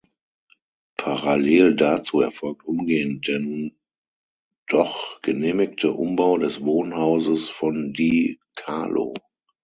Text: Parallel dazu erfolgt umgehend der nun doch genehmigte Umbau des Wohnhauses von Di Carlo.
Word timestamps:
Parallel 0.97 1.75
dazu 1.75 2.21
erfolgt 2.21 2.65
umgehend 2.65 3.27
der 3.27 3.37
nun 3.37 3.77
doch 4.67 5.21
genehmigte 5.21 5.91
Umbau 5.91 6.39
des 6.39 6.63
Wohnhauses 6.63 7.49
von 7.49 7.93
Di 7.93 8.39
Carlo. 8.55 9.13